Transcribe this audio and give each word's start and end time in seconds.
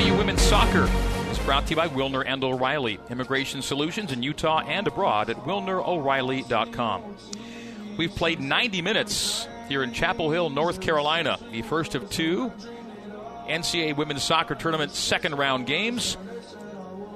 BYU 0.00 0.16
Women's 0.16 0.40
Soccer 0.40 0.88
is 1.30 1.38
brought 1.40 1.66
to 1.66 1.70
you 1.70 1.76
by 1.76 1.88
Wilner 1.88 2.24
and 2.26 2.42
O'Reilly. 2.42 2.98
Immigration 3.10 3.60
solutions 3.60 4.12
in 4.12 4.22
Utah 4.22 4.60
and 4.60 4.86
abroad 4.86 5.28
at 5.28 5.36
WilnerO'Reilly.com. 5.44 7.16
We've 7.98 8.14
played 8.14 8.40
90 8.40 8.80
minutes 8.80 9.46
here 9.68 9.82
in 9.82 9.92
Chapel 9.92 10.30
Hill, 10.30 10.48
North 10.48 10.80
Carolina, 10.80 11.38
the 11.52 11.60
first 11.60 11.94
of 11.94 12.08
two 12.08 12.50
NCAA 13.46 13.96
Women's 13.96 14.22
Soccer 14.22 14.54
Tournament 14.54 14.92
second 14.92 15.36
round 15.36 15.66
games. 15.66 16.16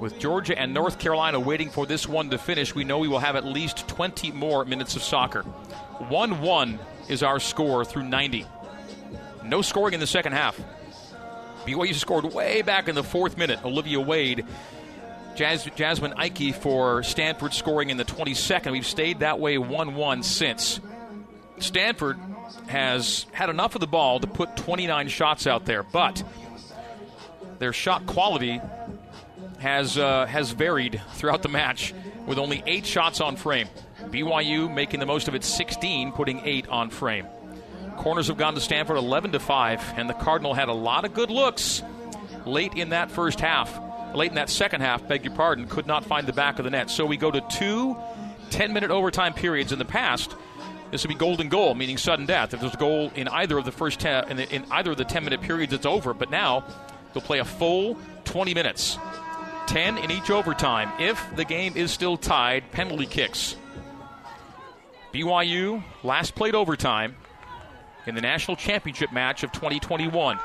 With 0.05 0.19
Georgia 0.19 0.55
and 0.55 0.71
North 0.71 0.99
Carolina 0.99 1.39
waiting 1.39 1.71
for 1.71 1.87
this 1.87 2.07
one 2.07 2.29
to 2.29 2.37
finish, 2.37 2.75
we 2.75 2.83
know 2.83 2.99
we 2.99 3.07
will 3.07 3.17
have 3.17 3.35
at 3.35 3.43
least 3.43 3.87
20 3.87 4.33
more 4.33 4.63
minutes 4.63 4.95
of 4.95 5.01
soccer. 5.01 5.41
1 5.41 6.41
1 6.41 6.79
is 7.09 7.23
our 7.23 7.39
score 7.39 7.83
through 7.83 8.03
90. 8.03 8.45
No 9.43 9.63
scoring 9.63 9.95
in 9.95 9.99
the 9.99 10.05
second 10.05 10.33
half. 10.33 10.61
BYU 11.65 11.95
scored 11.95 12.25
way 12.25 12.61
back 12.61 12.87
in 12.87 12.93
the 12.93 13.03
fourth 13.03 13.35
minute. 13.35 13.65
Olivia 13.65 13.99
Wade, 13.99 14.45
Jas- 15.35 15.67
Jasmine 15.75 16.13
Ike 16.17 16.53
for 16.53 17.01
Stanford 17.01 17.55
scoring 17.55 17.89
in 17.89 17.97
the 17.97 18.05
22nd. 18.05 18.73
We've 18.73 18.85
stayed 18.85 19.21
that 19.21 19.39
way 19.39 19.57
1 19.57 19.95
1 19.95 20.21
since. 20.21 20.79
Stanford 21.57 22.19
has 22.67 23.25
had 23.31 23.49
enough 23.49 23.73
of 23.73 23.81
the 23.81 23.87
ball 23.87 24.19
to 24.19 24.27
put 24.27 24.55
29 24.55 25.07
shots 25.07 25.47
out 25.47 25.65
there, 25.65 25.81
but 25.81 26.21
their 27.57 27.73
shot 27.73 28.05
quality 28.05 28.61
has 29.65 29.97
uh, 29.97 30.27
has 30.27 30.51
varied 30.51 31.01
throughout 31.13 31.41
the 31.41 31.49
match 31.49 31.91
with 32.27 32.37
only 32.37 32.61
eight 32.67 32.85
shots 32.85 33.19
on 33.19 33.35
frame. 33.35 33.67
BYU 34.03 34.71
making 34.71 34.99
the 34.99 35.07
most 35.07 35.27
of 35.27 35.33
its 35.33 35.47
16, 35.47 36.11
putting 36.11 36.39
eight 36.45 36.69
on 36.69 36.91
frame. 36.91 37.25
Corners 37.97 38.27
have 38.27 38.37
gone 38.37 38.53
to 38.53 38.61
Stanford 38.61 38.97
11 38.97 39.31
to 39.31 39.39
5, 39.39 39.93
and 39.97 40.07
the 40.07 40.13
Cardinal 40.13 40.53
had 40.53 40.69
a 40.69 40.73
lot 40.73 41.03
of 41.03 41.15
good 41.15 41.31
looks 41.31 41.81
late 42.45 42.75
in 42.75 42.89
that 42.89 43.09
first 43.09 43.39
half. 43.39 43.81
Late 44.13 44.29
in 44.29 44.35
that 44.35 44.51
second 44.51 44.81
half, 44.81 45.07
beg 45.07 45.25
your 45.25 45.33
pardon, 45.33 45.67
could 45.67 45.87
not 45.87 46.05
find 46.05 46.27
the 46.27 46.33
back 46.33 46.59
of 46.59 46.65
the 46.65 46.69
net. 46.69 46.91
So 46.91 47.07
we 47.07 47.17
go 47.17 47.31
to 47.31 47.41
two 47.49 47.97
10 48.51 48.71
minute 48.71 48.91
overtime 48.91 49.33
periods 49.33 49.71
in 49.71 49.79
the 49.79 49.85
past. 49.85 50.35
This 50.91 51.03
would 51.03 51.09
be 51.09 51.15
golden 51.15 51.49
goal, 51.49 51.73
meaning 51.73 51.97
sudden 51.97 52.27
death. 52.27 52.53
If 52.53 52.61
there's 52.61 52.75
a 52.75 52.77
goal 52.77 53.11
in 53.15 53.27
either 53.29 53.57
of 53.57 53.65
the 53.65 53.71
first 53.71 53.99
10, 53.99 54.29
in, 54.29 54.37
the, 54.37 54.47
in 54.53 54.63
either 54.69 54.91
of 54.91 54.97
the 54.97 55.05
10 55.05 55.23
minute 55.23 55.41
periods, 55.41 55.73
it's 55.73 55.87
over. 55.87 56.13
But 56.13 56.29
now 56.29 56.63
they'll 57.13 57.23
play 57.23 57.39
a 57.39 57.45
full 57.45 57.97
20 58.25 58.53
minutes, 58.53 58.99
10 59.67 59.97
in 59.97 60.11
each 60.11 60.29
overtime. 60.29 60.91
If 60.99 61.23
the 61.35 61.45
game 61.45 61.75
is 61.75 61.91
still 61.91 62.17
tied, 62.17 62.71
penalty 62.71 63.05
kicks. 63.05 63.55
BYU 65.13 65.83
last 66.03 66.35
played 66.35 66.55
overtime 66.55 67.15
in 68.05 68.15
the 68.15 68.21
national 68.21 68.57
championship 68.57 69.11
match 69.11 69.43
of 69.43 69.51
2021. 69.51 70.39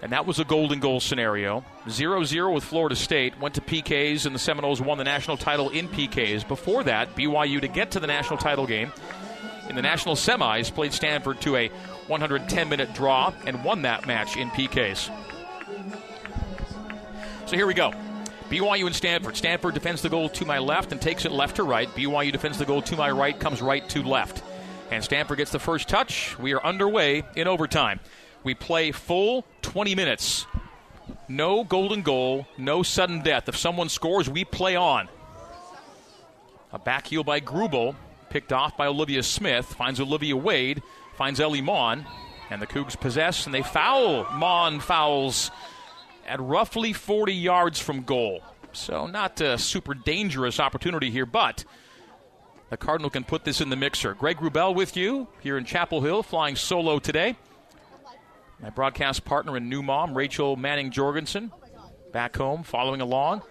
And 0.00 0.12
that 0.12 0.26
was 0.26 0.38
a 0.38 0.44
golden 0.44 0.78
goal 0.78 1.00
scenario. 1.00 1.64
0 1.88 2.22
0 2.22 2.52
with 2.52 2.62
Florida 2.62 2.94
State. 2.94 3.38
Went 3.40 3.56
to 3.56 3.60
PKs, 3.60 4.26
and 4.26 4.34
the 4.34 4.38
Seminoles 4.38 4.80
won 4.80 4.96
the 4.96 5.04
national 5.04 5.36
title 5.36 5.70
in 5.70 5.88
PKs. 5.88 6.46
Before 6.46 6.84
that, 6.84 7.16
BYU, 7.16 7.60
to 7.60 7.68
get 7.68 7.90
to 7.92 8.00
the 8.00 8.06
national 8.06 8.38
title 8.38 8.66
game 8.66 8.92
in 9.68 9.74
the 9.74 9.82
national 9.82 10.14
semis, 10.14 10.72
played 10.72 10.92
Stanford 10.92 11.40
to 11.42 11.56
a 11.56 11.68
110 12.06 12.68
minute 12.68 12.94
draw 12.94 13.32
and 13.44 13.64
won 13.64 13.82
that 13.82 14.06
match 14.06 14.36
in 14.36 14.48
PKs. 14.50 15.10
So 17.48 17.56
here 17.56 17.66
we 17.66 17.72
go. 17.72 17.92
BYU 18.50 18.84
and 18.84 18.94
Stanford. 18.94 19.34
Stanford 19.34 19.72
defends 19.72 20.02
the 20.02 20.10
goal 20.10 20.28
to 20.28 20.44
my 20.44 20.58
left 20.58 20.92
and 20.92 21.00
takes 21.00 21.24
it 21.24 21.32
left 21.32 21.56
to 21.56 21.62
right. 21.62 21.88
BYU 21.94 22.30
defends 22.30 22.58
the 22.58 22.66
goal 22.66 22.82
to 22.82 22.94
my 22.94 23.10
right, 23.10 23.40
comes 23.40 23.62
right 23.62 23.88
to 23.88 24.02
left. 24.02 24.42
And 24.90 25.02
Stanford 25.02 25.38
gets 25.38 25.50
the 25.50 25.58
first 25.58 25.88
touch. 25.88 26.38
We 26.38 26.52
are 26.52 26.62
underway 26.62 27.22
in 27.36 27.48
overtime. 27.48 28.00
We 28.44 28.52
play 28.52 28.92
full 28.92 29.46
20 29.62 29.94
minutes. 29.94 30.44
No 31.26 31.64
golden 31.64 32.02
goal, 32.02 32.46
no 32.58 32.82
sudden 32.82 33.22
death. 33.22 33.48
If 33.48 33.56
someone 33.56 33.88
scores, 33.88 34.28
we 34.28 34.44
play 34.44 34.76
on. 34.76 35.08
A 36.74 36.78
back 36.78 37.06
heel 37.06 37.24
by 37.24 37.40
Grubel, 37.40 37.96
picked 38.28 38.52
off 38.52 38.76
by 38.76 38.88
Olivia 38.88 39.22
Smith, 39.22 39.64
finds 39.64 40.00
Olivia 40.00 40.36
Wade, 40.36 40.82
finds 41.16 41.40
Ellie 41.40 41.62
Mon, 41.62 42.04
and 42.50 42.60
the 42.60 42.66
Cougs 42.66 43.00
possess, 43.00 43.46
and 43.46 43.54
they 43.54 43.62
foul. 43.62 44.30
Mon 44.34 44.80
fouls 44.80 45.50
at 46.28 46.40
roughly 46.40 46.92
40 46.92 47.32
yards 47.32 47.80
from 47.80 48.02
goal. 48.02 48.42
So, 48.72 49.06
not 49.06 49.40
a 49.40 49.58
super 49.58 49.94
dangerous 49.94 50.60
opportunity 50.60 51.10
here, 51.10 51.26
but 51.26 51.64
the 52.70 52.76
Cardinal 52.76 53.10
can 53.10 53.24
put 53.24 53.44
this 53.44 53.60
in 53.60 53.70
the 53.70 53.76
mixer. 53.76 54.14
Greg 54.14 54.36
Wrubell 54.38 54.74
with 54.74 54.96
you 54.96 55.28
here 55.40 55.56
in 55.56 55.64
Chapel 55.64 56.02
Hill, 56.02 56.22
flying 56.22 56.54
solo 56.54 56.98
today. 56.98 57.36
My 58.60 58.70
broadcast 58.70 59.24
partner 59.24 59.56
and 59.56 59.70
new 59.70 59.82
mom, 59.82 60.16
Rachel 60.16 60.56
Manning 60.56 60.90
Jorgensen, 60.90 61.52
back 62.12 62.36
home 62.36 62.62
following 62.62 63.00
along. 63.00 63.42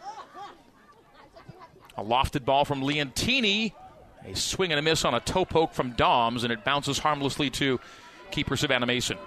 A 1.98 2.04
lofted 2.04 2.46
ball 2.46 2.64
from 2.64 2.82
Leontini. 2.82 3.74
A 4.26 4.36
swing 4.36 4.72
and 4.72 4.80
a 4.80 4.82
miss 4.82 5.06
on 5.06 5.14
a 5.14 5.20
toe 5.20 5.46
poke 5.46 5.74
from 5.74 5.92
Doms, 5.94 6.44
and 6.44 6.52
it 6.52 6.64
bounces 6.64 7.00
harmlessly 7.00 7.50
to 7.52 7.80
keeper 8.30 8.58
Savannah 8.58 8.86
Mason. 8.86 9.18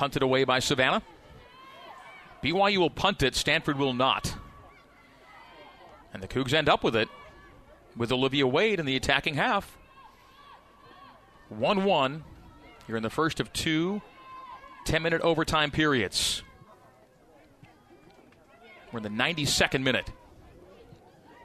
Punted 0.00 0.22
away 0.22 0.44
by 0.44 0.60
Savannah. 0.60 1.02
BYU 2.42 2.78
will 2.78 2.88
punt 2.88 3.22
it, 3.22 3.34
Stanford 3.34 3.76
will 3.76 3.92
not. 3.92 4.34
And 6.14 6.22
the 6.22 6.26
Cougs 6.26 6.54
end 6.54 6.70
up 6.70 6.82
with 6.82 6.96
it 6.96 7.10
with 7.94 8.10
Olivia 8.10 8.46
Wade 8.46 8.80
in 8.80 8.86
the 8.86 8.96
attacking 8.96 9.34
half. 9.34 9.76
1 11.50 11.84
1 11.84 12.24
here 12.86 12.96
in 12.96 13.02
the 13.02 13.10
first 13.10 13.40
of 13.40 13.52
two 13.52 14.00
10 14.86 15.02
minute 15.02 15.20
overtime 15.20 15.70
periods. 15.70 16.42
We're 18.92 19.00
in 19.00 19.02
the 19.02 19.10
92nd 19.10 19.82
minute. 19.82 20.10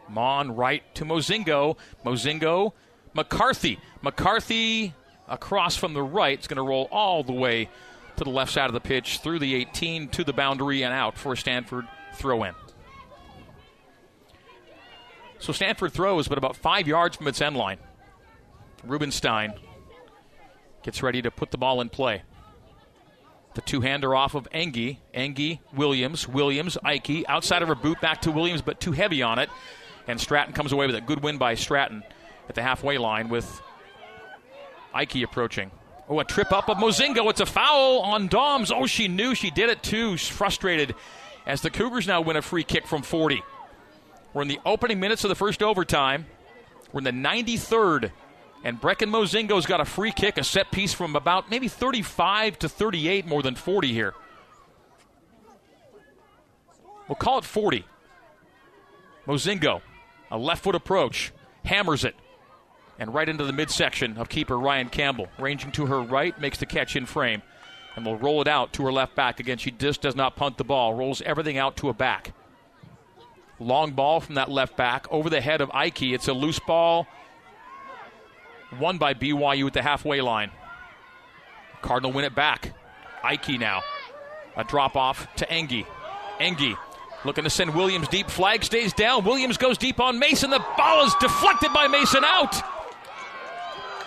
Mon 0.08 0.56
right 0.56 0.82
to 0.96 1.04
Mozingo. 1.04 1.76
Mozingo, 2.06 2.72
McCarthy. 3.14 3.80
McCarthy 4.02 4.94
across 5.28 5.76
from 5.76 5.94
the 5.94 6.02
right. 6.02 6.40
It's 6.40 6.48
going 6.48 6.56
to 6.56 6.64
roll 6.64 6.88
all 6.90 7.22
the 7.22 7.34
way 7.34 7.70
to 8.18 8.24
the 8.24 8.30
left 8.30 8.52
side 8.52 8.68
of 8.68 8.74
the 8.74 8.80
pitch 8.80 9.20
through 9.20 9.40
the 9.40 9.56
18 9.56 10.10
to 10.10 10.24
the 10.24 10.34
boundary 10.34 10.84
and 10.84 10.94
out 10.94 11.18
for 11.18 11.34
a 11.34 11.38
Stanford 11.38 11.88
throw 12.14 12.44
in. 12.44 12.54
So 15.40 15.54
Stanford 15.54 15.92
throws, 15.92 16.28
but 16.28 16.38
about 16.38 16.56
five 16.56 16.88
yards 16.88 17.18
from 17.18 17.28
its 17.28 17.42
end 17.42 17.56
line. 17.58 17.78
Rubenstein 18.84 19.54
gets 20.84 21.04
ready 21.04 21.22
to 21.22 21.32
put 21.32 21.52
the 21.52 21.58
ball 21.58 21.82
in 21.82 21.90
play. 21.90 22.24
The 23.56 23.62
two 23.62 23.82
hander 23.82 24.14
off 24.14 24.36
of 24.36 24.50
Engie. 24.52 24.98
Engie, 25.14 25.60
Williams, 25.74 26.28
Williams, 26.28 26.78
Ike. 26.84 27.24
Outside 27.28 27.62
of 27.62 27.68
her 27.70 27.76
boot, 27.76 28.02
back 28.02 28.22
to 28.22 28.32
Williams, 28.32 28.62
but 28.62 28.80
too 28.80 28.92
heavy 28.92 29.22
on 29.24 29.40
it. 29.40 29.50
And 30.08 30.20
Stratton 30.20 30.54
comes 30.54 30.72
away 30.72 30.88
with 30.88 30.96
a 30.96 31.02
good 31.02 31.24
win 31.24 31.38
by 31.38 31.56
Stratton 31.56 32.04
at 32.50 32.56
the 32.56 32.62
halfway 32.62 32.98
line 32.98 33.30
with 33.30 33.62
Ike 34.94 35.16
approaching. 35.24 35.72
Oh, 36.08 36.20
a 36.20 36.24
trip 36.24 36.52
up 36.52 36.70
of 36.70 36.78
Mozingo. 36.78 37.30
It's 37.30 37.42
a 37.42 37.46
foul 37.46 38.02
on 38.02 38.28
Doms. 38.28 38.72
Oh, 38.72 38.86
she 38.86 39.08
knew 39.08 39.34
she 39.34 39.50
did 39.50 39.70
it 39.70 39.82
too. 39.82 40.18
She's 40.18 40.36
frustrated 40.36 40.94
as 41.48 41.62
the 41.62 41.72
Cougars 41.72 42.08
now 42.08 42.22
win 42.22 42.36
a 42.36 42.42
free 42.42 42.64
kick 42.64 42.86
from 42.86 43.02
40. 43.02 43.42
We're 44.34 44.44
in 44.44 44.48
the 44.48 44.60
opening 44.66 45.00
minutes 45.00 45.24
of 45.24 45.30
the 45.30 45.36
first 45.36 45.64
overtime. 45.64 46.28
We're 46.92 47.00
in 47.00 47.04
the 47.06 47.12
93rd. 47.12 48.12
And 48.64 48.82
Brecken 48.82 49.10
Mozingo's 49.10 49.66
got 49.66 49.80
a 49.80 49.86
free 49.86 50.12
kick, 50.12 50.38
a 50.38 50.44
set 50.44 50.72
piece 50.72 50.94
from 50.94 51.16
about 51.16 51.52
maybe 51.52 51.68
35 51.68 52.60
to 52.60 52.70
38, 52.70 53.28
more 53.28 53.44
than 53.44 53.54
40 53.54 53.94
here. 53.94 54.14
We'll 57.08 57.16
call 57.16 57.38
it 57.38 57.46
40. 57.46 57.86
Mozingo, 59.28 59.82
a 60.32 60.38
left 60.38 60.64
foot 60.64 60.76
approach, 60.76 61.32
hammers 61.64 62.04
it, 62.04 62.16
and 63.00 63.14
right 63.14 63.28
into 63.28 63.44
the 63.44 63.54
midsection 63.54 64.18
of 64.18 64.30
keeper 64.30 64.58
Ryan 64.58 64.90
Campbell. 64.90 65.28
Ranging 65.40 65.72
to 65.74 65.86
her 65.88 66.02
right, 66.02 66.40
makes 66.40 66.58
the 66.58 66.66
catch 66.66 66.96
in 66.96 67.06
frame, 67.06 67.42
and 67.96 68.06
will 68.06 68.18
roll 68.18 68.42
it 68.42 68.48
out 68.48 68.74
to 68.74 68.86
her 68.86 68.92
left 68.92 69.16
back. 69.16 69.40
Again, 69.40 69.58
she 69.58 69.72
just 69.72 70.02
does 70.02 70.16
not 70.16 70.36
punt 70.36 70.58
the 70.58 70.64
ball, 70.64 70.94
rolls 70.94 71.22
everything 71.22 71.58
out 71.58 71.78
to 71.78 71.90
a 71.90 71.94
back. 71.94 72.34
Long 73.60 73.92
ball 73.92 74.20
from 74.20 74.36
that 74.36 74.50
left 74.50 74.76
back 74.76 75.08
over 75.12 75.30
the 75.30 75.42
head 75.42 75.62
of 75.62 75.72
Ike. 75.74 76.02
It's 76.02 76.28
a 76.28 76.34
loose 76.34 76.60
ball 76.60 77.08
won 78.80 78.98
by 78.98 79.14
BYU 79.14 79.68
at 79.68 79.74
the 79.74 79.82
halfway 79.82 80.22
line. 80.22 80.52
Cardinal 81.82 82.12
win 82.12 82.26
it 82.26 82.36
back. 82.36 82.74
Ike 83.24 83.50
now. 83.60 83.82
A 84.58 84.64
drop 84.64 84.96
off 84.96 85.34
to 85.36 85.46
Engie. 85.46 85.86
Engie 86.40 86.78
looking 87.24 87.44
to 87.44 87.50
send 87.50 87.74
Williams 87.74 88.08
deep. 88.08 88.30
Flag 88.30 88.64
stays 88.64 88.94
down. 88.94 89.24
Williams 89.24 89.58
goes 89.58 89.78
deep 89.78 90.00
on 90.00 90.20
Mason. 90.20 90.50
The 90.50 90.64
ball 90.78 91.06
is 91.06 91.16
deflected 91.20 91.74
by 91.74 91.88
Mason 91.88 92.24
out. 92.24 92.75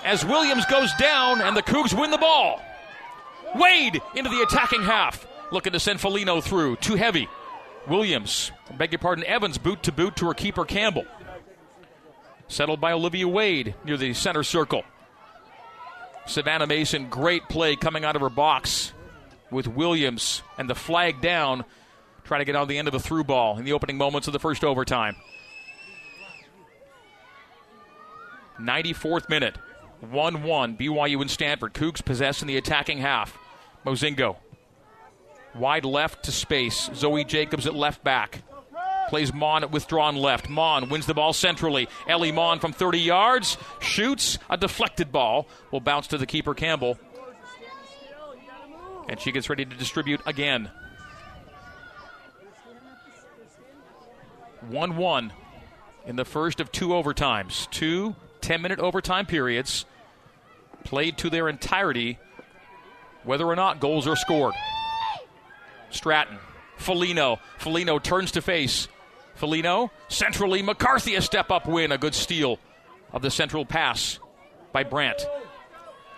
As 0.05 0.25
Williams 0.25 0.65
goes 0.67 0.93
down 0.95 1.41
and 1.41 1.57
the 1.57 1.63
Cougs 1.63 1.99
win 1.99 2.11
the 2.11 2.19
ball. 2.19 2.63
Wade 3.55 4.01
into 4.15 4.31
the 4.31 4.43
attacking 4.43 4.83
half. 4.83 5.27
Looking 5.51 5.73
to 5.73 5.81
send 5.81 5.99
Felino 5.99 6.43
through. 6.43 6.77
Too 6.77 6.95
heavy. 6.95 7.29
Williams, 7.87 8.53
beg 8.77 8.93
your 8.93 8.99
pardon, 8.99 9.25
Evans 9.25 9.57
boot 9.57 9.83
to 9.85 9.93
boot 9.93 10.17
to 10.17 10.27
her 10.27 10.35
keeper 10.35 10.65
Campbell. 10.65 11.07
Settled 12.49 12.81
by 12.81 12.93
Olivia 12.93 13.27
Wade 13.27 13.75
near 13.85 13.97
the 13.97 14.13
center 14.15 14.43
circle. 14.43 14.85
Savannah 16.27 16.67
Mason, 16.67 17.09
great 17.09 17.49
play 17.49 17.77
coming 17.77 18.05
out 18.05 18.15
of 18.15 18.23
her 18.23 18.29
box 18.29 18.93
with 19.51 19.67
Williams 19.67 20.43
and 20.59 20.69
the 20.69 20.75
flag 20.75 21.23
down, 21.23 21.65
trying 22.25 22.41
to 22.41 22.45
get 22.45 22.57
on 22.57 22.69
the 22.69 22.77
end 22.77 22.89
of 22.89 22.95
a 22.95 23.01
through 23.01 23.25
ball 23.25 23.59
in 23.59 23.65
the 23.65 23.73
opening 23.73 23.97
moments 23.97 24.27
of 24.27 24.33
the 24.33 24.39
first 24.39 24.63
overtime. 24.63 25.17
94th 28.61 29.29
minute, 29.31 29.57
1 30.01 30.43
1, 30.43 30.77
BYU 30.77 31.21
and 31.21 31.31
Stanford. 31.31 31.75
Cougs 31.75 32.05
possess 32.05 32.43
in 32.43 32.49
the 32.49 32.57
attacking 32.57 32.99
half. 32.99 33.37
Mozingo. 33.85 34.37
Wide 35.55 35.85
left 35.85 36.25
to 36.25 36.33
space. 36.33 36.91
Zoe 36.95 37.25
Jacobs 37.25 37.67
at 37.67 37.75
left 37.75 38.05
back. 38.05 38.43
Plays 39.09 39.33
Mon 39.33 39.65
at 39.65 39.71
withdrawn 39.71 40.17
left. 40.17 40.49
Mon 40.49 40.89
wins 40.89 41.07
the 41.07 41.15
ball 41.15 41.33
centrally. 41.33 41.89
Ellie 42.07 42.31
Mon 42.31 42.59
from 42.59 42.73
30 42.73 43.01
yards 43.01 43.57
shoots 43.81 44.39
a 44.51 44.57
deflected 44.57 45.11
ball. 45.11 45.49
Will 45.73 45.81
bounce 45.81 46.09
to 46.09 46.19
the 46.19 46.27
keeper 46.27 46.55
Campbell. 46.55 46.99
And 49.09 49.19
she 49.19 49.33
gets 49.33 49.49
ready 49.49 49.65
to 49.65 49.77
distribute 49.77 50.21
again. 50.27 50.71
1 54.69 54.97
1 54.97 55.33
in 56.07 56.17
the 56.17 56.25
first 56.25 56.61
of 56.61 56.71
two 56.71 56.89
overtimes. 56.89 57.71
Two 57.71 58.15
10 58.41 58.63
minute 58.63 58.81
overtime 58.81 59.27
periods 59.27 59.85
played 60.85 61.19
to 61.19 61.31
their 61.31 61.49
entirety, 61.49 62.19
whether 63.25 63.47
or 63.47 63.57
not 63.57 63.81
goals 63.81 64.07
are 64.07 64.17
scored. 64.17 64.55
Stratton, 65.91 66.39
Felino. 66.79 67.39
Felino 67.59 68.03
turns 68.03 68.33
to 68.33 68.43
face. 68.43 68.89
Felino, 69.39 69.91
centrally, 70.09 70.63
McCarthy 70.63 71.15
a 71.15 71.23
step 71.23 71.51
up 71.51 71.67
win, 71.67 71.93
a 71.93 71.99
good 71.99 72.15
steal 72.15 72.59
of 73.13 73.23
the 73.23 73.31
central 73.31 73.65
pass 73.65 74.19
by 74.73 74.83
Brandt. 74.83 75.27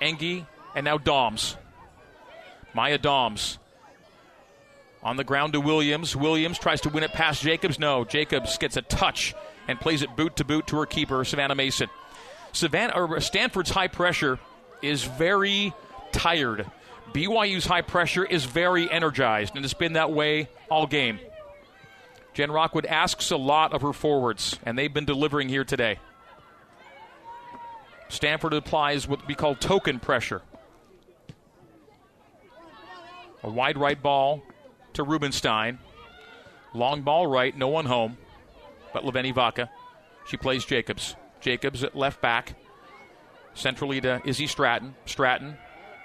Engie, 0.00 0.46
and 0.74 0.84
now 0.84 0.98
Doms. 0.98 1.56
Maya 2.74 2.98
Doms 2.98 3.58
on 5.02 5.16
the 5.16 5.24
ground 5.24 5.52
to 5.54 5.60
Williams. 5.60 6.14
Williams 6.14 6.58
tries 6.58 6.80
to 6.82 6.88
win 6.88 7.02
it 7.02 7.12
past 7.12 7.42
Jacobs. 7.42 7.78
No, 7.78 8.04
Jacobs 8.04 8.58
gets 8.58 8.76
a 8.76 8.82
touch 8.82 9.34
and 9.68 9.80
plays 9.80 10.02
it 10.02 10.16
boot 10.16 10.36
to 10.36 10.44
boot 10.44 10.66
to 10.68 10.76
her 10.78 10.86
keeper, 10.86 11.24
Savannah 11.24 11.54
Mason. 11.54 11.88
Savannah 12.52 12.92
or 12.94 13.20
Stanford's 13.20 13.70
high 13.70 13.88
pressure 13.88 14.38
is 14.82 15.04
very 15.04 15.72
tired. 16.12 16.70
BYU's 17.12 17.66
high 17.66 17.82
pressure 17.82 18.24
is 18.24 18.44
very 18.44 18.90
energized, 18.90 19.56
and 19.56 19.64
it's 19.64 19.74
been 19.74 19.94
that 19.94 20.12
way 20.12 20.48
all 20.70 20.86
game. 20.86 21.18
Jen 22.34 22.50
Rockwood 22.50 22.86
asks 22.86 23.30
a 23.30 23.36
lot 23.36 23.72
of 23.72 23.82
her 23.82 23.92
forwards, 23.92 24.58
and 24.64 24.78
they've 24.78 24.92
been 24.92 25.04
delivering 25.04 25.48
here 25.48 25.64
today. 25.64 25.98
Stanford 28.08 28.54
applies 28.54 29.06
what 29.06 29.26
we 29.26 29.34
call 29.34 29.54
token 29.54 30.00
pressure. 30.00 30.42
A 33.42 33.50
wide 33.50 33.78
right 33.78 34.00
ball 34.00 34.42
to 34.94 35.02
Rubenstein. 35.02 35.78
Long 36.74 37.02
ball 37.02 37.26
right, 37.26 37.56
no 37.56 37.68
one 37.68 37.86
home, 37.86 38.18
but 38.92 39.04
Laveni 39.04 39.34
Vaka. 39.34 39.70
She 40.28 40.36
plays 40.36 40.64
Jacobs. 40.64 41.16
Jacobs 41.40 41.82
at 41.84 41.96
left 41.96 42.20
back. 42.20 42.54
Centrally 43.54 44.00
to 44.00 44.20
Izzy 44.24 44.46
Stratton. 44.46 44.94
Stratton, 45.06 45.56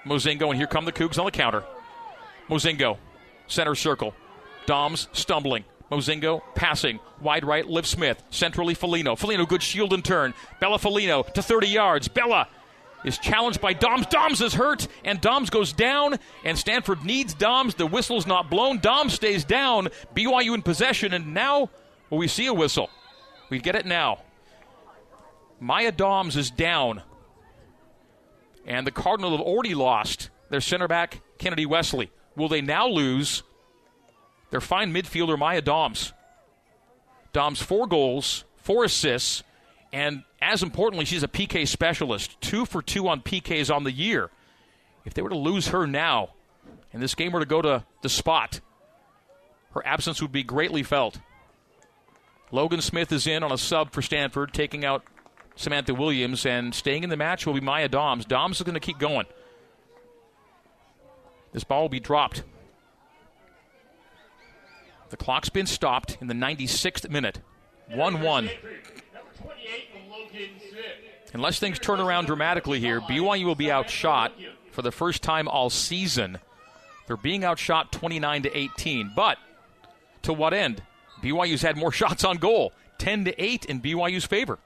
Mozingo, 0.04 0.48
and 0.48 0.56
here 0.56 0.66
come 0.66 0.84
the 0.84 0.92
Cougs 0.92 1.18
on 1.18 1.24
the 1.24 1.30
counter. 1.30 1.62
Mozingo, 2.48 2.98
center 3.46 3.74
circle. 3.74 4.14
Doms 4.66 5.08
stumbling. 5.12 5.64
Mozingo 5.90 6.42
passing. 6.54 6.98
Wide 7.20 7.44
right, 7.44 7.66
Liv 7.66 7.86
Smith. 7.86 8.22
Centrally, 8.30 8.74
Felino. 8.74 9.18
Felino, 9.18 9.48
good 9.48 9.62
shield 9.62 9.92
and 9.92 10.04
turn. 10.04 10.34
Bella 10.60 10.78
Felino 10.78 11.32
to 11.34 11.42
30 11.42 11.68
yards. 11.68 12.08
Bella 12.08 12.48
is 13.04 13.18
challenged 13.18 13.60
by 13.60 13.72
Doms. 13.72 14.06
Doms 14.06 14.40
is 14.40 14.54
hurt, 14.54 14.88
and 15.04 15.20
Doms 15.20 15.50
goes 15.50 15.72
down, 15.72 16.18
and 16.44 16.58
Stanford 16.58 17.04
needs 17.04 17.34
Doms. 17.34 17.76
The 17.76 17.86
whistle's 17.86 18.26
not 18.26 18.50
blown. 18.50 18.78
Doms 18.78 19.14
stays 19.14 19.44
down. 19.44 19.88
BYU 20.14 20.54
in 20.54 20.62
possession, 20.62 21.14
and 21.14 21.32
now 21.32 21.70
we 22.10 22.26
see 22.26 22.46
a 22.46 22.54
whistle. 22.54 22.90
We 23.48 23.60
get 23.60 23.76
it 23.76 23.86
now. 23.86 24.22
Maya 25.60 25.92
Doms 25.92 26.36
is 26.36 26.50
down. 26.50 27.02
And 28.66 28.86
the 28.86 28.90
Cardinal 28.90 29.30
have 29.30 29.40
already 29.40 29.74
lost 29.74 30.30
their 30.50 30.60
center 30.60 30.88
back, 30.88 31.20
Kennedy 31.38 31.66
Wesley. 31.66 32.10
Will 32.36 32.48
they 32.48 32.60
now 32.60 32.88
lose 32.88 33.42
their 34.50 34.60
fine 34.60 34.92
midfielder, 34.92 35.38
Maya 35.38 35.62
Doms? 35.62 36.12
Doms, 37.32 37.60
four 37.60 37.86
goals, 37.86 38.44
four 38.56 38.84
assists, 38.84 39.42
and 39.92 40.24
as 40.40 40.62
importantly, 40.62 41.04
she's 41.04 41.22
a 41.22 41.28
PK 41.28 41.66
specialist. 41.66 42.40
Two 42.40 42.66
for 42.66 42.82
two 42.82 43.08
on 43.08 43.20
PKs 43.22 43.74
on 43.74 43.84
the 43.84 43.92
year. 43.92 44.30
If 45.04 45.14
they 45.14 45.22
were 45.22 45.30
to 45.30 45.36
lose 45.36 45.68
her 45.68 45.86
now, 45.86 46.30
and 46.92 47.02
this 47.02 47.14
game 47.14 47.32
were 47.32 47.40
to 47.40 47.46
go 47.46 47.62
to 47.62 47.84
the 48.02 48.08
spot, 48.08 48.60
her 49.72 49.86
absence 49.86 50.20
would 50.20 50.32
be 50.32 50.42
greatly 50.42 50.82
felt. 50.82 51.18
Logan 52.50 52.80
Smith 52.80 53.12
is 53.12 53.26
in 53.26 53.42
on 53.42 53.52
a 53.52 53.58
sub 53.58 53.92
for 53.92 54.02
Stanford, 54.02 54.52
taking 54.52 54.84
out 54.84 55.04
Samantha 55.56 55.94
Williams, 55.94 56.46
and 56.46 56.74
staying 56.74 57.02
in 57.02 57.10
the 57.10 57.16
match 57.16 57.46
will 57.46 57.54
be 57.54 57.60
Maya 57.60 57.88
Doms. 57.88 58.24
Doms 58.24 58.58
is 58.58 58.62
going 58.62 58.74
to 58.74 58.80
keep 58.80 58.98
going. 58.98 59.26
This 61.52 61.64
ball 61.64 61.82
will 61.82 61.88
be 61.88 62.00
dropped. 62.00 62.44
The 65.08 65.16
clock's 65.16 65.48
been 65.48 65.66
stopped 65.66 66.18
in 66.20 66.26
the 66.26 66.34
96th 66.34 67.08
minute. 67.08 67.40
1 67.88 68.20
1. 68.20 68.50
Unless 71.32 71.58
things 71.58 71.78
turn 71.78 72.00
around 72.00 72.26
dramatically 72.26 72.80
here, 72.80 73.00
BYU 73.00 73.44
will 73.44 73.54
be 73.54 73.70
outshot 73.70 74.32
for 74.72 74.82
the 74.82 74.92
first 74.92 75.22
time 75.22 75.48
all 75.48 75.70
season. 75.70 76.38
They're 77.06 77.16
being 77.16 77.44
outshot 77.44 77.92
29 77.92 78.42
to 78.42 78.56
18. 78.56 79.12
But 79.14 79.38
to 80.22 80.32
what 80.32 80.52
end? 80.52 80.82
BYU's 81.22 81.62
had 81.62 81.76
more 81.76 81.92
shots 82.00 82.24
on 82.24 82.36
goal, 82.36 82.72
10 82.98 83.26
to 83.26 83.42
8 83.42 83.64
in 83.66 83.80
BYU's 83.80 84.24
favor. 84.24 84.58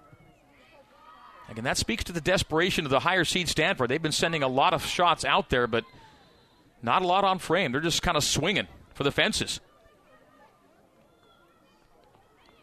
Again, 1.50 1.64
that 1.64 1.76
speaks 1.76 2.04
to 2.04 2.12
the 2.12 2.20
desperation 2.20 2.84
of 2.84 2.90
the 2.90 3.00
higher 3.00 3.24
seed 3.24 3.48
Stanford. 3.48 3.90
They've 3.90 4.00
been 4.00 4.12
sending 4.12 4.44
a 4.44 4.48
lot 4.48 4.72
of 4.72 4.86
shots 4.86 5.24
out 5.24 5.50
there, 5.50 5.66
but 5.66 5.84
not 6.80 7.02
a 7.02 7.06
lot 7.06 7.24
on 7.24 7.40
frame. 7.40 7.72
They're 7.72 7.80
just 7.80 8.02
kind 8.02 8.16
of 8.16 8.22
swinging 8.22 8.68
for 8.94 9.02
the 9.02 9.10
fences. 9.10 9.58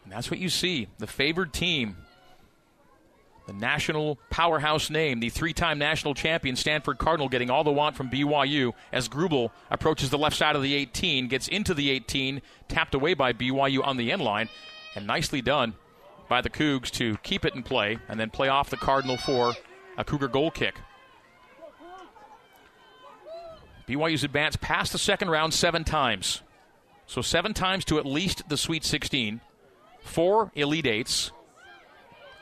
And 0.04 0.12
that's 0.12 0.30
what 0.30 0.40
you 0.40 0.48
see. 0.48 0.88
The 0.96 1.06
favored 1.06 1.52
team, 1.52 1.98
the 3.46 3.52
national 3.52 4.18
powerhouse 4.30 4.88
name, 4.88 5.20
the 5.20 5.28
three 5.28 5.52
time 5.52 5.78
national 5.78 6.14
champion 6.14 6.56
Stanford 6.56 6.96
Cardinal 6.96 7.28
getting 7.28 7.50
all 7.50 7.64
the 7.64 7.70
want 7.70 7.94
from 7.94 8.08
BYU 8.08 8.72
as 8.90 9.06
Grubel 9.06 9.50
approaches 9.70 10.08
the 10.08 10.16
left 10.16 10.36
side 10.36 10.56
of 10.56 10.62
the 10.62 10.74
18, 10.74 11.28
gets 11.28 11.46
into 11.46 11.74
the 11.74 11.90
18, 11.90 12.40
tapped 12.68 12.94
away 12.94 13.12
by 13.12 13.34
BYU 13.34 13.86
on 13.86 13.98
the 13.98 14.10
end 14.10 14.22
line, 14.22 14.48
and 14.94 15.06
nicely 15.06 15.42
done 15.42 15.74
by 16.28 16.40
the 16.40 16.50
Cougs 16.50 16.90
to 16.92 17.16
keep 17.18 17.44
it 17.44 17.54
in 17.54 17.62
play 17.62 17.98
and 18.08 18.18
then 18.20 18.30
play 18.30 18.48
off 18.48 18.70
the 18.70 18.76
Cardinal 18.76 19.16
for 19.16 19.54
a 19.96 20.04
Cougar 20.04 20.28
goal 20.28 20.50
kick. 20.50 20.76
BYU's 23.88 24.22
advanced 24.22 24.60
past 24.60 24.92
the 24.92 24.98
second 24.98 25.30
round 25.30 25.54
seven 25.54 25.82
times. 25.82 26.42
So 27.06 27.22
seven 27.22 27.54
times 27.54 27.86
to 27.86 27.98
at 27.98 28.04
least 28.04 28.48
the 28.48 28.58
Sweet 28.58 28.84
16, 28.84 29.40
four 30.02 30.52
Elite 30.54 30.86
Eights, 30.86 31.32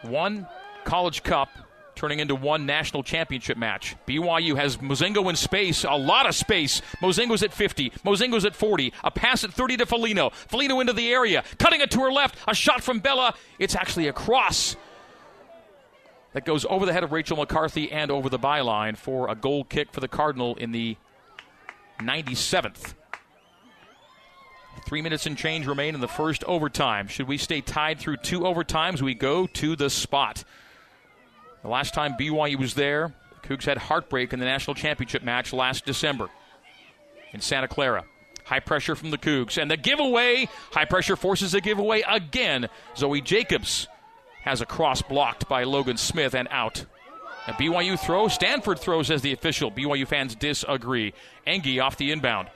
one 0.03 0.49
College 0.85 1.23
Cup, 1.23 1.49
turning 1.97 2.21
into 2.21 2.35
one 2.35 2.67
national 2.67 3.03
championship 3.03 3.57
match. 3.57 3.97
BYU 4.07 4.57
has 4.57 4.77
Mozingo 4.77 5.29
in 5.29 5.37
space, 5.37 5.85
a 5.85 5.97
lot 5.97 6.29
of 6.29 6.35
space. 6.35 6.83
Mozingo's 7.03 7.43
at 7.43 7.53
50, 7.53 7.91
Mozingo's 8.05 8.45
at 8.45 8.55
40, 8.55 8.93
a 9.03 9.11
pass 9.11 9.43
at 9.43 9.53
30 9.53 9.79
to 9.79 9.87
Felino. 9.87 10.33
Felino 10.49 10.81
into 10.81 10.93
the 10.93 11.11
area, 11.11 11.43
cutting 11.59 11.81
it 11.81 11.91
to 11.91 12.01
her 12.01 12.13
left, 12.13 12.37
a 12.47 12.55
shot 12.55 12.83
from 12.83 13.01
Bella. 13.01 13.35
It's 13.59 13.75
actually 13.75 14.07
a 14.07 14.13
cross 14.13 14.77
that 16.35 16.45
goes 16.45 16.67
over 16.67 16.85
the 16.85 16.93
head 16.93 17.03
of 17.03 17.13
Rachel 17.13 17.39
McCarthy 17.39 17.91
and 17.91 18.11
over 18.11 18.29
the 18.29 18.39
byline 18.39 18.97
for 18.97 19.31
a 19.31 19.35
goal 19.35 19.65
kick 19.65 19.91
for 19.91 20.01
the 20.01 20.09
Cardinal 20.09 20.55
in 20.57 20.71
the 20.71 20.97
97th. 21.99 22.95
Three 24.85 25.03
minutes 25.03 25.27
and 25.27 25.37
change 25.37 25.67
remain 25.67 25.95
in 25.95 26.01
the 26.01 26.09
first 26.09 26.45
overtime. 26.45 27.09
Should 27.09 27.27
we 27.27 27.39
stay 27.39 27.61
tied 27.61 27.99
through 27.99 28.19
two 28.19 28.41
overtimes, 28.41 29.01
we 29.01 29.15
go 29.15 29.47
to 29.47 29.75
the 29.75 29.91
spot. 29.91 30.45
The 31.67 31.73
last 31.73 31.95
time 31.95 32.15
BYU 32.15 32.61
was 32.61 32.75
there, 32.75 33.13
Cougs 33.43 33.65
had 33.65 33.77
heartbreak 33.77 34.33
in 34.33 34.39
the 34.39 34.45
national 34.45 34.77
championship 34.77 35.25
match 35.25 35.53
last 35.53 35.85
December 35.85 36.29
in 37.33 37.41
Santa 37.41 37.67
Clara. 37.67 38.05
High 38.45 38.61
pressure 38.61 38.95
from 38.95 39.11
the 39.11 39.19
Cougs. 39.19 39.61
And 39.61 39.69
the 39.69 39.77
giveaway, 39.77 40.49
high 40.71 40.85
pressure 40.85 41.17
forces 41.17 41.55
a 41.55 41.61
giveaway 41.61 42.05
again. 42.09 42.69
Zoe 42.97 43.21
Jacobs 43.21 43.89
has 44.43 44.61
a 44.61 44.65
cross 44.65 45.03
blocked 45.03 45.49
by 45.49 45.65
Logan 45.65 45.97
Smith 45.97 46.37
and 46.37 46.47
out. 46.53 46.85
A 47.49 47.53
BYU 47.55 47.99
throw, 47.99 48.29
Stanford 48.29 48.79
throws 48.79 49.11
as 49.11 49.23
the 49.23 49.33
official. 49.33 49.73
BYU 49.73 50.07
fans 50.07 50.37
disagree. 50.37 51.15
Engie 51.49 51.83
off 51.83 51.97
the 51.97 52.13
inbound. 52.13 52.49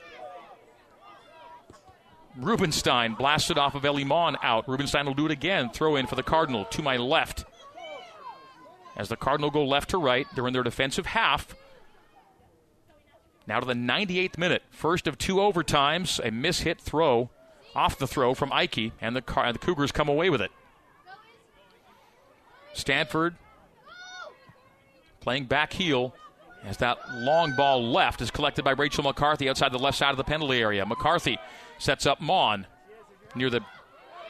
Rubenstein 2.37 3.15
blasted 3.15 3.59
off 3.59 3.75
of 3.75 3.85
Ellie 3.85 4.05
Mon 4.05 4.37
out. 4.41 4.69
Rubenstein 4.69 5.05
will 5.05 5.15
do 5.15 5.27
it 5.27 5.33
again. 5.33 5.69
Throw 5.71 5.97
in 5.97 6.07
for 6.07 6.15
the 6.15 6.23
Cardinal 6.23 6.65
to 6.67 6.81
my 6.81 6.97
left. 6.97 7.45
As 8.97 9.09
the 9.09 9.17
Cardinal 9.17 9.51
go 9.51 9.65
left 9.65 9.91
to 9.91 9.99
right, 9.99 10.27
they're 10.35 10.47
in 10.47 10.53
their 10.53 10.63
defensive 10.63 11.07
half. 11.07 11.55
Now 13.47 13.61
to 13.61 13.67
the 13.67 13.75
98th 13.75 14.39
minute. 14.39 14.63
First 14.71 15.07
of 15.07 15.19
two 15.19 15.37
overtimes, 15.37 16.19
a 16.19 16.31
mishit 16.31 16.81
throw 16.81 17.31
off 17.75 17.99
the 17.99 18.07
throw 18.07 18.35
from 18.35 18.53
Ike, 18.53 18.93
and 19.01 19.15
the, 19.15 19.23
Car- 19.23 19.53
the 19.53 19.59
Cougars 19.59 19.93
come 19.93 20.09
away 20.09 20.31
with 20.31 20.41
it. 20.41 20.51
Stanford 22.73 23.37
playing 25.21 25.45
back 25.45 25.73
heel 25.73 26.15
as 26.65 26.77
that 26.79 26.99
long 27.15 27.55
ball 27.57 27.83
left 27.83 28.21
is 28.21 28.31
collected 28.31 28.65
by 28.65 28.73
Rachel 28.73 29.05
McCarthy 29.05 29.49
outside 29.49 29.73
the 29.73 29.79
left 29.79 29.99
side 29.99 30.11
of 30.11 30.17
the 30.17 30.25
penalty 30.25 30.59
area. 30.59 30.85
McCarthy 30.85 31.39
sets 31.79 32.07
up 32.07 32.21
Mon 32.21 32.67
near 33.35 33.51
the 33.51 33.61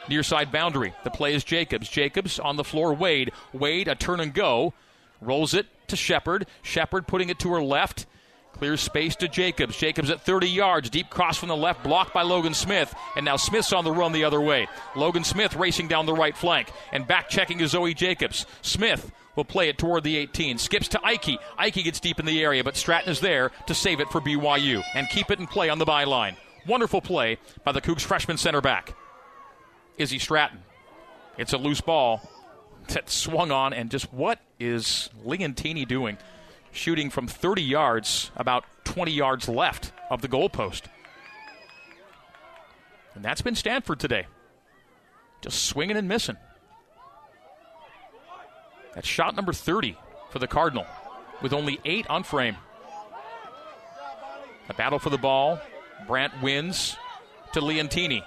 near 0.07 0.23
side 0.23 0.51
boundary. 0.51 0.93
The 1.03 1.11
play 1.11 1.33
is 1.33 1.43
Jacobs. 1.43 1.89
Jacobs 1.89 2.39
on 2.39 2.57
the 2.57 2.63
floor. 2.63 2.93
Wade. 2.93 3.31
Wade, 3.53 3.87
a 3.87 3.95
turn 3.95 4.19
and 4.19 4.33
go. 4.33 4.73
Rolls 5.21 5.53
it 5.53 5.67
to 5.87 5.95
Shepard. 5.95 6.47
Shepard 6.61 7.07
putting 7.07 7.29
it 7.29 7.39
to 7.39 7.53
her 7.53 7.61
left. 7.61 8.05
Clears 8.53 8.81
space 8.81 9.15
to 9.17 9.27
Jacobs. 9.27 9.77
Jacobs 9.77 10.09
at 10.09 10.21
30 10.21 10.47
yards. 10.49 10.89
Deep 10.89 11.09
cross 11.09 11.37
from 11.37 11.49
the 11.49 11.55
left, 11.55 11.83
blocked 11.83 12.13
by 12.13 12.21
Logan 12.21 12.53
Smith. 12.53 12.93
And 13.15 13.25
now 13.25 13.37
Smith's 13.37 13.73
on 13.73 13.83
the 13.83 13.91
run 13.91 14.11
the 14.11 14.25
other 14.25 14.41
way. 14.41 14.67
Logan 14.95 15.23
Smith 15.23 15.55
racing 15.55 15.87
down 15.87 16.05
the 16.05 16.13
right 16.13 16.35
flank. 16.35 16.69
And 16.91 17.07
back 17.07 17.29
checking 17.29 17.59
is 17.61 17.71
Zoe 17.71 17.93
Jacobs. 17.93 18.45
Smith 18.61 19.11
will 19.35 19.45
play 19.45 19.69
it 19.69 19.77
toward 19.77 20.03
the 20.03 20.17
18. 20.17 20.57
Skips 20.57 20.89
to 20.89 20.99
Ike. 21.03 21.39
Ike 21.57 21.75
gets 21.75 21.99
deep 21.99 22.19
in 22.19 22.25
the 22.25 22.43
area, 22.43 22.63
but 22.63 22.75
Stratton 22.75 23.09
is 23.11 23.19
there 23.19 23.51
to 23.67 23.73
save 23.73 23.99
it 23.99 24.09
for 24.09 24.21
BYU 24.21 24.83
and 24.93 25.09
keep 25.09 25.31
it 25.31 25.39
in 25.39 25.47
play 25.47 25.69
on 25.69 25.79
the 25.79 25.85
byline. 25.85 26.35
Wonderful 26.67 27.01
play 27.01 27.37
by 27.63 27.71
the 27.71 27.81
Cougs 27.81 28.01
freshman 28.01 28.37
center 28.37 28.61
back, 28.61 28.93
Izzy 29.97 30.19
Stratton. 30.19 30.63
It's 31.37 31.53
a 31.53 31.57
loose 31.57 31.81
ball 31.81 32.21
that 32.89 33.09
swung 33.09 33.51
on, 33.51 33.73
and 33.73 33.89
just 33.89 34.11
what 34.13 34.39
is 34.59 35.09
Leontini 35.25 35.87
doing? 35.87 36.17
Shooting 36.71 37.09
from 37.09 37.27
30 37.27 37.61
yards, 37.61 38.31
about 38.35 38.65
20 38.85 39.11
yards 39.11 39.47
left 39.49 39.91
of 40.09 40.21
the 40.21 40.27
goalpost. 40.27 40.83
And 43.15 43.23
that's 43.23 43.41
been 43.41 43.55
Stanford 43.55 43.99
today. 43.99 44.27
Just 45.41 45.65
swinging 45.65 45.97
and 45.97 46.07
missing. 46.07 46.37
That's 48.93 49.07
shot 49.07 49.35
number 49.35 49.53
30 49.53 49.97
for 50.29 50.39
the 50.39 50.47
Cardinal, 50.47 50.85
with 51.41 51.53
only 51.53 51.79
eight 51.85 52.07
on 52.09 52.23
frame. 52.23 52.55
A 54.69 54.73
battle 54.73 54.99
for 54.99 55.09
the 55.09 55.17
ball. 55.17 55.59
Brant 56.07 56.41
wins 56.41 56.95
to 57.53 57.61
Leontini. 57.61 58.23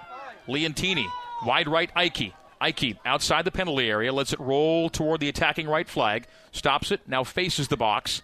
Leontini, 0.46 1.06
wide 1.44 1.68
right, 1.68 1.90
Ike. 1.94 2.34
Ike 2.60 2.96
outside 3.04 3.44
the 3.44 3.50
penalty 3.50 3.90
area, 3.90 4.12
lets 4.12 4.32
it 4.32 4.40
roll 4.40 4.88
toward 4.88 5.20
the 5.20 5.28
attacking 5.28 5.68
right 5.68 5.88
flag, 5.88 6.26
stops 6.52 6.90
it, 6.90 7.00
now 7.06 7.22
faces 7.22 7.68
the 7.68 7.76
box, 7.76 8.22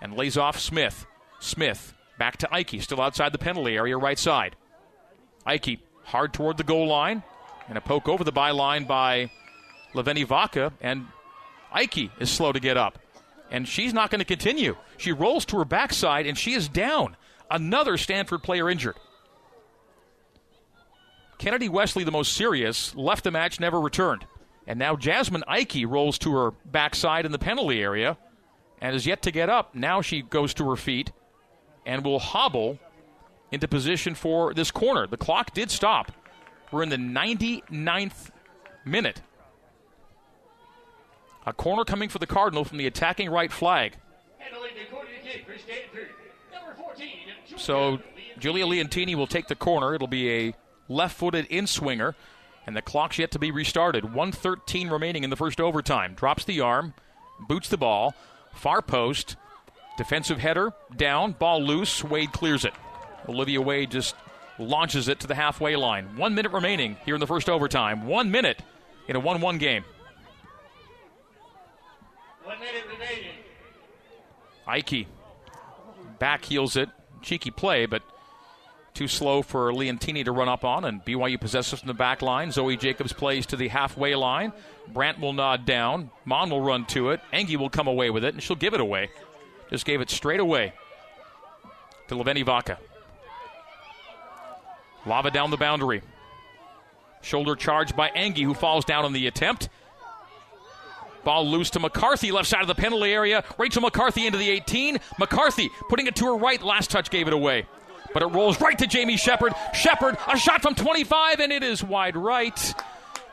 and 0.00 0.16
lays 0.16 0.36
off 0.36 0.58
Smith. 0.58 1.06
Smith 1.40 1.94
back 2.18 2.36
to 2.36 2.54
Ike, 2.54 2.80
still 2.80 3.00
outside 3.00 3.32
the 3.32 3.38
penalty 3.38 3.76
area, 3.76 3.96
right 3.96 4.18
side. 4.18 4.54
Ike 5.44 5.80
hard 6.04 6.32
toward 6.32 6.58
the 6.58 6.64
goal 6.64 6.86
line, 6.86 7.22
and 7.68 7.78
a 7.78 7.80
poke 7.80 8.08
over 8.08 8.22
the 8.22 8.32
byline 8.32 8.86
by 8.86 9.30
Laveni 9.94 10.26
Vaka, 10.26 10.72
and 10.80 11.06
Ike 11.72 12.10
is 12.20 12.30
slow 12.30 12.52
to 12.52 12.60
get 12.60 12.76
up. 12.76 12.98
And 13.50 13.66
she's 13.66 13.92
not 13.92 14.10
going 14.10 14.20
to 14.20 14.24
continue. 14.24 14.76
She 14.96 15.12
rolls 15.12 15.44
to 15.46 15.58
her 15.58 15.64
backside, 15.64 16.26
and 16.26 16.38
she 16.38 16.52
is 16.52 16.68
down. 16.68 17.16
Another 17.50 17.96
Stanford 17.96 18.42
player 18.44 18.70
injured. 18.70 18.96
Kennedy 21.40 21.70
Wesley, 21.70 22.04
the 22.04 22.10
most 22.10 22.34
serious, 22.34 22.94
left 22.94 23.24
the 23.24 23.30
match, 23.30 23.60
never 23.60 23.80
returned. 23.80 24.26
And 24.66 24.78
now 24.78 24.94
Jasmine 24.94 25.42
Ike 25.48 25.78
rolls 25.86 26.18
to 26.18 26.34
her 26.34 26.50
backside 26.66 27.24
in 27.24 27.32
the 27.32 27.38
penalty 27.38 27.80
area 27.80 28.18
and 28.82 28.94
is 28.94 29.06
yet 29.06 29.22
to 29.22 29.30
get 29.30 29.48
up. 29.48 29.74
Now 29.74 30.02
she 30.02 30.20
goes 30.20 30.52
to 30.54 30.68
her 30.68 30.76
feet 30.76 31.12
and 31.86 32.04
will 32.04 32.18
hobble 32.18 32.78
into 33.50 33.66
position 33.66 34.14
for 34.14 34.52
this 34.52 34.70
corner. 34.70 35.06
The 35.06 35.16
clock 35.16 35.54
did 35.54 35.70
stop. 35.70 36.12
We're 36.70 36.82
in 36.82 36.90
the 36.90 36.96
99th 36.96 38.30
minute. 38.84 39.22
A 41.46 41.54
corner 41.54 41.84
coming 41.84 42.10
for 42.10 42.18
the 42.18 42.26
Cardinal 42.26 42.66
from 42.66 42.76
the 42.76 42.86
attacking 42.86 43.30
right 43.30 43.50
flag. 43.50 43.96
So 47.56 47.98
Julia 48.38 48.66
Leontini 48.66 49.14
will 49.14 49.26
take 49.26 49.48
the 49.48 49.54
corner. 49.54 49.94
It'll 49.94 50.06
be 50.06 50.30
a 50.30 50.54
left 50.90 51.16
footed 51.16 51.46
in 51.46 51.66
swinger, 51.66 52.14
and 52.66 52.76
the 52.76 52.82
clock's 52.82 53.18
yet 53.18 53.30
to 53.30 53.38
be 53.38 53.50
restarted. 53.50 54.04
113 54.04 54.90
remaining 54.90 55.24
in 55.24 55.30
the 55.30 55.36
first 55.36 55.60
overtime. 55.60 56.14
Drops 56.14 56.44
the 56.44 56.60
arm, 56.60 56.92
boots 57.48 57.68
the 57.68 57.78
ball, 57.78 58.14
far 58.52 58.82
post, 58.82 59.36
defensive 59.96 60.38
header, 60.38 60.72
down, 60.94 61.32
ball 61.32 61.62
loose. 61.62 62.04
Wade 62.04 62.32
clears 62.32 62.64
it. 62.64 62.74
Olivia 63.28 63.60
Wade 63.62 63.90
just 63.90 64.14
launches 64.58 65.08
it 65.08 65.20
to 65.20 65.26
the 65.26 65.34
halfway 65.34 65.76
line. 65.76 66.16
One 66.16 66.34
minute 66.34 66.52
remaining 66.52 66.96
here 67.06 67.14
in 67.14 67.20
the 67.20 67.26
first 67.26 67.48
overtime. 67.48 68.06
One 68.06 68.30
minute 68.30 68.62
in 69.08 69.16
a 69.16 69.20
1 69.20 69.40
1 69.40 69.58
game. 69.58 69.84
One 72.44 72.58
minute 72.58 72.84
remaining. 72.92 73.36
Ike 74.66 75.06
back 76.18 76.44
heels 76.44 76.76
it. 76.76 76.88
Cheeky 77.22 77.50
play, 77.50 77.86
but 77.86 78.02
too 78.94 79.08
slow 79.08 79.42
for 79.42 79.72
Leontini 79.72 80.24
to 80.24 80.32
run 80.32 80.48
up 80.48 80.64
on, 80.64 80.84
and 80.84 81.04
BYU 81.04 81.40
possesses 81.40 81.78
from 81.78 81.86
the 81.86 81.94
back 81.94 82.22
line. 82.22 82.50
Zoe 82.52 82.76
Jacobs 82.76 83.12
plays 83.12 83.46
to 83.46 83.56
the 83.56 83.68
halfway 83.68 84.14
line. 84.14 84.52
Brant 84.88 85.20
will 85.20 85.32
nod 85.32 85.64
down. 85.64 86.10
Mon 86.24 86.50
will 86.50 86.60
run 86.60 86.84
to 86.86 87.10
it. 87.10 87.20
Engie 87.32 87.56
will 87.56 87.70
come 87.70 87.86
away 87.86 88.10
with 88.10 88.24
it, 88.24 88.34
and 88.34 88.42
she'll 88.42 88.56
give 88.56 88.74
it 88.74 88.80
away. 88.80 89.10
Just 89.70 89.84
gave 89.84 90.00
it 90.00 90.10
straight 90.10 90.40
away 90.40 90.72
to 92.08 92.14
Laveni 92.16 92.44
Vaka. 92.44 92.78
Lava 95.06 95.30
down 95.30 95.50
the 95.50 95.56
boundary. 95.56 96.02
Shoulder 97.22 97.54
charge 97.54 97.94
by 97.94 98.10
Engie, 98.10 98.42
who 98.42 98.54
falls 98.54 98.84
down 98.84 99.04
on 99.04 99.12
the 99.12 99.26
attempt. 99.26 99.68
Ball 101.22 101.46
loose 101.46 101.70
to 101.70 101.80
McCarthy, 101.80 102.32
left 102.32 102.48
side 102.48 102.62
of 102.62 102.68
the 102.68 102.74
penalty 102.74 103.12
area. 103.12 103.44
Rachel 103.58 103.82
McCarthy 103.82 104.26
into 104.26 104.38
the 104.38 104.48
18. 104.48 104.98
McCarthy 105.18 105.70
putting 105.88 106.06
it 106.06 106.16
to 106.16 106.24
her 106.26 106.36
right. 106.36 106.62
Last 106.62 106.90
touch 106.90 107.10
gave 107.10 107.26
it 107.26 107.32
away. 107.32 107.66
But 108.12 108.22
it 108.22 108.26
rolls 108.26 108.60
right 108.60 108.78
to 108.78 108.86
Jamie 108.86 109.16
Shepard. 109.16 109.52
Shepard, 109.72 110.16
a 110.26 110.36
shot 110.36 110.62
from 110.62 110.74
25, 110.74 111.40
and 111.40 111.52
it 111.52 111.62
is 111.62 111.82
wide 111.82 112.16
right. 112.16 112.74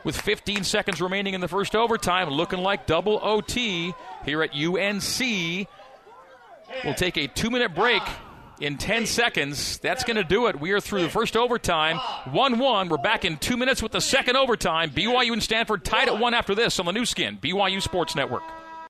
With 0.03 0.19
15 0.19 0.63
seconds 0.63 1.01
remaining 1.01 1.33
in 1.33 1.41
the 1.41 1.47
first 1.47 1.75
overtime, 1.75 2.29
looking 2.29 2.59
like 2.59 2.85
double 2.85 3.19
OT 3.21 3.93
here 4.23 4.41
at 4.43 4.51
UNC. 4.55 5.67
We'll 6.83 6.93
take 6.93 7.17
a 7.17 7.27
two 7.27 7.49
minute 7.49 7.73
break 7.75 8.03
in 8.59 8.77
10 8.77 9.05
seconds. 9.05 9.79
That's 9.79 10.03
going 10.03 10.17
to 10.17 10.23
do 10.23 10.47
it. 10.47 10.59
We 10.59 10.71
are 10.71 10.79
through 10.79 11.01
the 11.01 11.09
first 11.09 11.35
overtime. 11.35 11.97
1 12.31 12.59
1. 12.59 12.89
We're 12.89 12.97
back 12.97 13.25
in 13.25 13.37
two 13.37 13.57
minutes 13.57 13.81
with 13.81 13.91
the 13.91 14.01
second 14.01 14.37
overtime. 14.37 14.91
BYU 14.91 15.33
and 15.33 15.43
Stanford 15.43 15.83
tied 15.83 16.07
at 16.07 16.19
one 16.19 16.33
after 16.33 16.55
this 16.55 16.79
on 16.79 16.85
the 16.85 16.93
Nu 16.93 17.05
Skin, 17.05 17.37
BYU 17.41 17.81
Sports 17.81 18.15
Network. 18.15 18.43